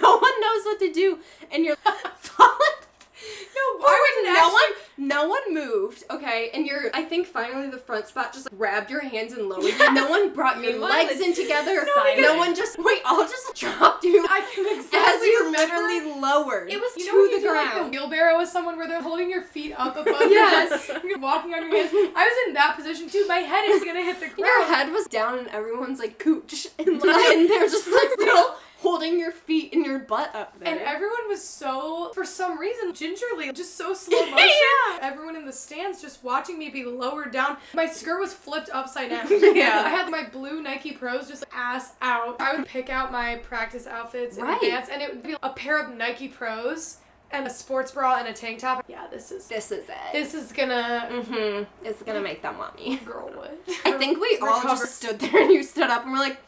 [0.00, 1.18] no one knows what to do,
[1.50, 1.76] and you're
[2.18, 2.77] falling.
[3.20, 3.92] No, Why
[4.24, 5.08] was no one?
[5.10, 6.04] No one moved.
[6.10, 6.90] Okay, and you're.
[6.94, 9.92] I think finally the front spot just grabbed your hands and lowered you.
[9.94, 11.86] No one brought your legs in together.
[11.94, 12.20] silent.
[12.20, 12.76] No one just.
[12.78, 17.12] Wait, all just dropped you I can as you literally lowered It was you to
[17.12, 17.86] know when the you do, like, ground.
[17.86, 20.90] the wheelbarrow with someone where they're holding your feet up above Yes.
[21.04, 21.90] You're walking on your hands.
[21.92, 23.24] I was in that position too.
[23.28, 24.38] My head is gonna hit the ground.
[24.38, 28.56] Your head was down and everyone's like cooch and, like, and they're just like still
[28.78, 30.68] holding your feet and your butt up there.
[30.72, 34.36] And everyone was so, for some reason, gingerly, just so slow motion.
[34.48, 34.98] Yeah.
[35.02, 37.56] Everyone in the stands just watching me be lowered down.
[37.74, 39.26] My skirt was flipped upside down.
[39.56, 39.82] Yeah.
[39.84, 42.40] I had my blue Nike Pros just ass out.
[42.40, 44.62] I would pick out my practice outfits in Right.
[44.62, 46.98] advance, and it would be a pair of Nike Pros
[47.30, 48.84] and a sports bra and a tank top.
[48.88, 49.94] Yeah, this is this is it.
[50.12, 51.64] this is gonna mm-hmm.
[51.84, 52.96] It's gonna make them want me.
[52.98, 53.58] girl what?
[53.84, 54.68] I think we all Recover.
[54.68, 56.38] just stood there and you stood up and we're like,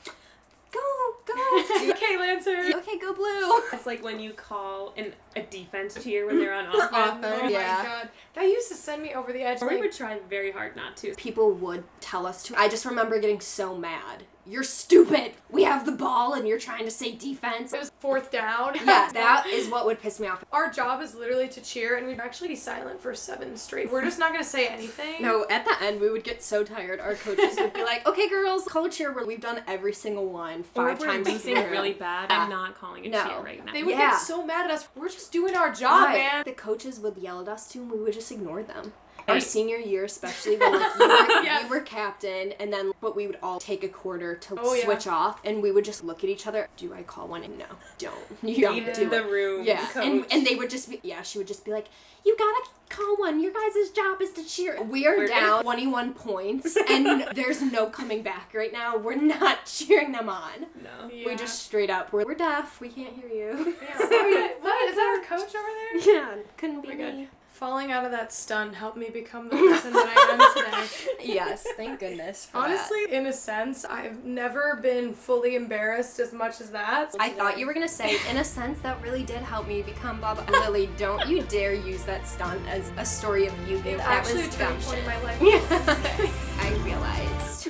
[0.72, 0.80] go,
[1.26, 1.90] go.
[1.90, 2.76] okay, Lancer.
[2.76, 3.61] okay, go blue.
[3.72, 6.90] It's like when you call an, a defense cheer when they're on offense.
[6.92, 7.40] Offense.
[7.44, 7.76] Oh Yeah.
[7.78, 9.62] my god, that used to send me over the edge.
[9.62, 11.14] Or we would try very hard not to.
[11.14, 12.59] People would tell us to.
[12.59, 14.24] I just remember getting so mad.
[14.46, 15.33] You're stupid.
[15.50, 17.72] We have the ball and you're trying to say defense.
[17.72, 18.74] it was fourth down.
[18.74, 20.44] Yeah, that is what would piss me off.
[20.50, 23.92] Our job is literally to cheer, and we'd actually be silent for seven straight.
[23.92, 25.22] We're just not gonna say anything.
[25.22, 27.00] No, at the end we would get so tired.
[27.00, 30.61] Our coaches would be like, "Okay, girls, call a cheer." We've done every single one
[30.74, 31.29] Or five if we're times.
[31.29, 32.42] losing really bad, Yeah.
[32.44, 33.22] I'm not calling a No.
[33.24, 33.72] cheer right now.
[33.72, 34.11] They would Yeah.
[34.12, 34.88] get so mad at us.
[34.96, 36.18] We're just doing our job, Right.
[36.18, 36.42] man.
[36.44, 38.94] The coaches would yell at us too, and we would just ignore them.
[39.28, 41.62] Our senior year, especially when like, you, were, Yes.
[41.64, 44.85] you were captain, and then but we would all take a quarter to Oh, yeah.
[44.85, 46.68] switch off, and we would just look at each other.
[46.76, 47.42] Do I call one?
[47.59, 47.64] No,
[47.98, 48.14] don't.
[48.42, 49.30] You don't do the it.
[49.30, 49.64] room.
[49.64, 50.33] Yeah, and coach.
[50.33, 51.22] and they would just be yeah.
[51.22, 51.87] She would just be like,
[52.24, 53.40] "You gotta call one.
[53.40, 57.62] Your guys' job is to cheer." We are We're down twenty one points, and there's
[57.62, 58.96] no coming back right now.
[58.96, 60.66] We're not cheering them on.
[60.83, 61.09] no.
[61.09, 62.80] We just straight up we're, we're deaf.
[62.80, 63.76] We can't hear you.
[63.83, 63.96] Yeah.
[63.98, 65.68] Sorry, what is that our coach over
[66.04, 66.14] there?
[66.14, 67.28] yeah, couldn't be Oh me.
[67.61, 71.14] Falling out of that stun helped me become the person that I am today.
[71.35, 72.46] Yes, thank goodness.
[72.46, 72.68] For that.
[72.70, 77.14] Honestly, in a sense, I've never been fully embarrassed as much as that.
[77.20, 80.23] I thought you were gonna say, in a sense, that really did help me become
[80.23, 80.51] Baba.
[80.51, 84.27] Lily, don't you dare use that stunt as a story of you being It's that
[84.27, 85.38] actually was point in my life.
[85.42, 87.68] Yeah, I realized.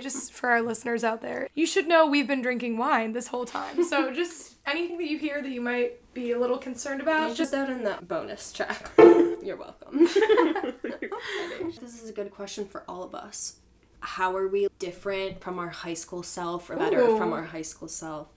[0.00, 3.44] Just for our listeners out there, you should know we've been drinking wine this whole
[3.44, 3.84] time.
[3.84, 7.38] So just anything that you hear that you might be a little concerned about, Just
[7.38, 8.90] just out in the bonus track.
[8.98, 10.04] You're welcome.
[11.80, 13.56] this is a good question for all of us.
[14.00, 17.18] How are we different from our high school self or better Ooh.
[17.18, 18.28] from our high school self?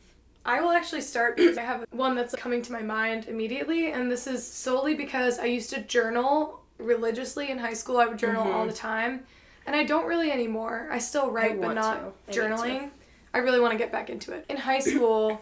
[0.46, 4.12] I will actually start because I have one that's coming to my mind immediately, and
[4.12, 7.98] this is solely because I used to journal religiously in high school.
[7.98, 8.70] I would journal all mm-hmm.
[8.70, 9.24] the time.
[9.66, 10.90] And I don't really anymore.
[10.92, 12.14] I still write, but not.
[12.28, 12.90] I journaling.
[13.34, 14.46] I really want to get back into it.
[14.50, 15.42] In high school,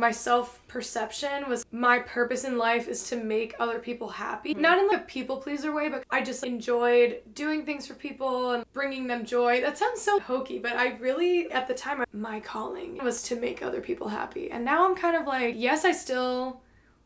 [0.00, 4.52] my self perception was my purpose in life is to make other people happy.
[4.52, 4.62] Mm-hmm.
[4.62, 8.52] Not in like a people pleaser way, but I just enjoyed doing things for people
[8.52, 9.60] and bringing them joy.
[9.60, 13.62] That sounds so hokey, but I really, at the time, my calling was to make
[13.62, 14.50] other people happy.
[14.50, 16.62] And now I'm kind of like, yes, I still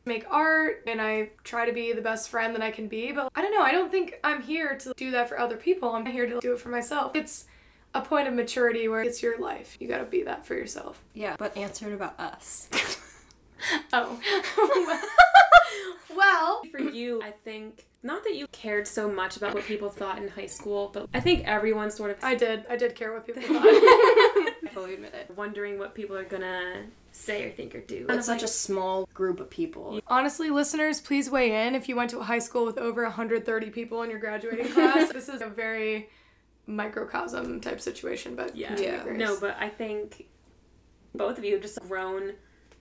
[0.06, 3.30] make art and I try to be the best friend that I can be, but
[3.34, 5.90] I don't know, I don't think I'm here to do that for other people.
[5.90, 7.16] I'm here to do it for myself.
[7.16, 7.46] It's
[7.94, 9.76] a point of maturity where it's your life.
[9.80, 11.02] You gotta be that for yourself.
[11.14, 12.68] Yeah, but answer it about us.
[13.92, 14.20] Oh.
[16.14, 20.18] well, For you, I think not that you cared so much about what people thought
[20.18, 22.64] in high school, but I think everyone sort of I did.
[22.68, 23.62] I did care what people thought.
[23.64, 25.34] I fully admit it.
[25.36, 28.06] wondering what people are gonna say or think or do.
[28.08, 30.00] It's such a small group of people.
[30.08, 33.70] Honestly, listeners, please weigh in if you went to a high school with over 130
[33.70, 35.12] people in your graduating class.
[35.12, 36.08] this is a very
[36.66, 38.68] microcosm type situation, but Yeah.
[38.68, 39.12] continue, Yeah.
[39.26, 40.26] No, but I think
[41.14, 42.34] both of you have just grown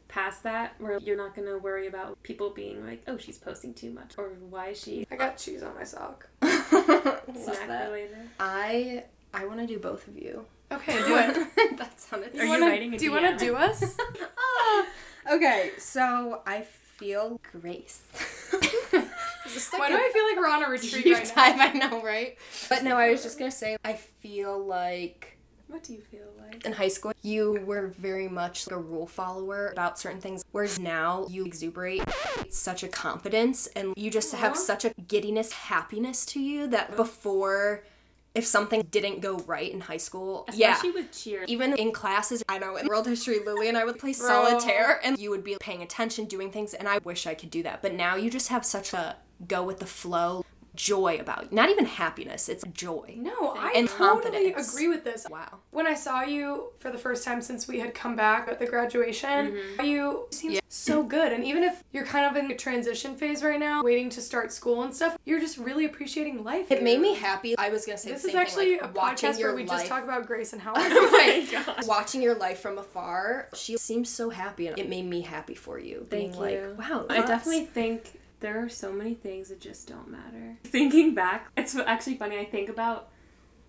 [0.08, 3.89] past that where you're not gonna worry about people being like, oh, she's posting too
[3.91, 6.28] much or why is she I got cheese on my sock.
[6.41, 7.86] Snack that.
[7.88, 8.17] related.
[8.39, 10.46] I I want to do both of you.
[10.72, 11.17] Okay, do
[11.58, 11.78] it.
[11.78, 12.36] that sounded.
[12.36, 13.96] Are you wanna- writing a Do you want to do us?
[14.38, 14.86] Ah,
[15.32, 18.04] okay, so I feel Grace.
[19.76, 21.64] Why do I feel like we're on a retreat Deep right now?
[21.66, 22.38] I know, right?
[22.70, 26.66] But no, I was just gonna say I feel like What do you feel like?
[26.66, 30.80] in high school you were very much like a rule follower about certain things, whereas
[30.80, 32.04] now you exuberate
[32.50, 37.84] such a confidence and you just have such a giddiness, happiness to you that before.
[38.36, 41.44] If something didn't go right in high school, yeah, Especially with cheer.
[41.48, 44.28] even in classes, I know in world history, Lily and I would play Bro.
[44.28, 47.62] solitaire and you would be paying attention, doing things, and I wish I could do
[47.62, 47.84] that.
[47.84, 51.50] But now you just have such a go with the flow joy about you.
[51.52, 53.13] Not even happiness, it's joy.
[53.17, 54.74] No, I And totally confidence.
[54.74, 55.28] agree with this.
[55.30, 55.60] Wow.
[55.69, 58.65] When I saw you for the first time since we had come back at the
[58.65, 59.86] graduation, mm-hmm.
[59.86, 60.60] you seemed Yeah.
[60.69, 61.32] so good.
[61.32, 64.52] And even if you're kind of in a transition phase right now, waiting to start
[64.52, 66.72] school and stuff, you're just really appreciating life.
[66.72, 67.56] It made me happy.
[67.58, 69.56] I was gonna say This the is actually thing, like, a watching podcast your where
[69.58, 71.48] we just talk about Grace and how oh Right.
[71.52, 71.86] gosh.
[71.86, 75.78] Watching your life from afar, she seems so happy, and it made me happy for
[75.78, 76.08] you.
[76.10, 76.76] Thank being like, you.
[76.80, 80.58] wow, I definitely think there are so many things that just don't matter.
[80.66, 82.38] Thinking back, it's actually funny.
[82.38, 83.10] I think about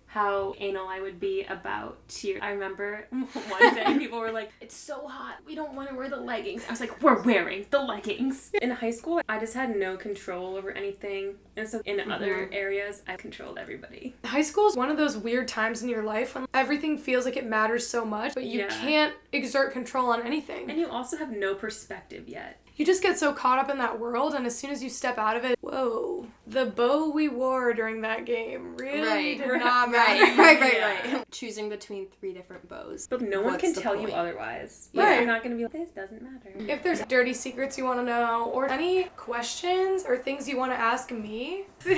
[0.07, 2.39] how anal I would be about cheer.
[2.41, 5.37] I remember one day people were like, "It's so hot.
[5.45, 8.69] We don't want to wear the leggings." I was like, "We're wearing the leggings." In
[8.69, 12.53] high school, I just had no control over anything, and so in other mm-hmm.
[12.53, 14.13] areas, I controlled everybody.
[14.25, 17.37] High school is one of those weird times in your life when everything feels like
[17.37, 18.67] it matters so much, but you Yeah.
[18.67, 20.69] can't exert control on anything.
[20.69, 22.59] And you also have no perspective yet.
[22.77, 25.17] You just get so caught up in that world, and as soon as you step
[25.17, 29.59] out of it, whoa, the bow we wore during that game really Right, did right,
[29.63, 30.41] not Right, matter.
[30.41, 30.73] right, right,
[31.05, 31.15] Yeah.
[31.17, 31.31] right.
[31.31, 33.07] Choosing between three different bows.
[33.09, 34.13] But no one can the tell you point?
[34.15, 34.89] otherwise.
[34.93, 35.15] Right.
[35.19, 38.03] You're not gonna be like, "This doesn't matter." If there's dirty secrets you want to
[38.05, 41.63] know, or any questions or things you want to ask me,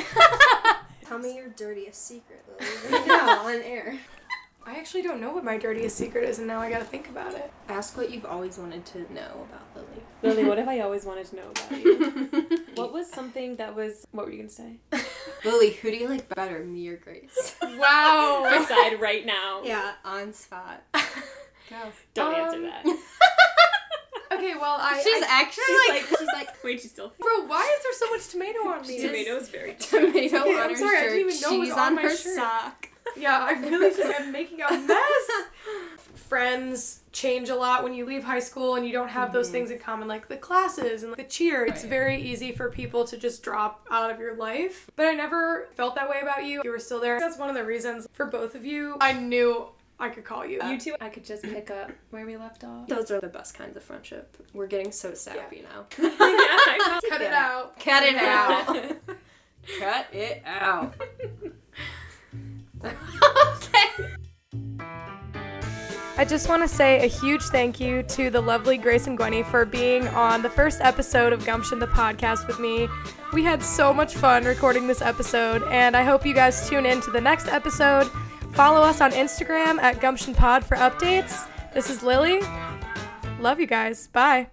[1.05, 2.71] Tell me your dirtiest secret, Lily.
[2.91, 3.97] Right now, on air.
[4.67, 7.33] I actually don't know what my dirtiest secret is, and now I gotta think about
[7.33, 7.49] it.
[7.69, 10.03] Ask what you've always wanted to know about Lily.
[10.35, 12.65] Lily, what have I always wanted to know about you?
[12.75, 14.05] what was something that was?
[14.11, 14.75] What were you gonna say?
[15.45, 17.55] Lily, who do you like better, me or Grace?
[17.61, 18.45] Wow.
[18.59, 19.61] Decide right now.
[19.63, 20.83] yeah, on spot.
[21.69, 21.75] Go.
[22.13, 22.85] Don't Um, answer that.
[24.33, 25.01] okay, well, I.
[25.01, 27.13] She's I- actually she's like, like- she's like Wait, she's still.
[27.19, 29.01] Bro, why is there so much tomato on me?
[29.01, 29.75] Tomatoes very.
[29.75, 31.95] tomato Okay, on I'm her sorry, I shirt, didn't even know it was on on
[31.95, 32.35] my her shirt.
[32.35, 32.86] sock.
[33.17, 35.29] Yeah, I really just am making a mess.
[36.15, 39.71] Friends change a lot when you leave high school and you don't have those things
[39.71, 41.65] in common, like the classes and the cheer.
[41.65, 44.89] It's very easy for people to just drop out of your life.
[44.95, 46.61] But I never felt that way about you.
[46.63, 47.19] You were still there.
[47.19, 48.97] That's one of the reasons for both of you.
[48.99, 50.61] I knew I could call you.
[50.63, 52.87] You two, I could just pick up where we left off.
[52.87, 54.37] Those are the best kinds of friendship.
[54.53, 55.85] We're getting so sappy now.
[55.99, 57.79] yeah, I Cut it out.
[57.79, 58.97] Cut it out.
[59.79, 60.93] Cut it out.
[66.19, 69.45] I just want to say a huge thank you to the lovely Grace and Gwynnie
[69.45, 72.87] for being on the first episode of Gumption the podcast with me.
[73.33, 77.01] We had so much fun recording this episode, and I hope you guys tune in
[77.01, 78.09] to the next episode.
[78.53, 81.47] Follow us on Instagram at Gumption Pod for updates.
[81.75, 82.41] This is Lily.
[83.39, 84.07] Love you guys.
[84.07, 84.47] Bye.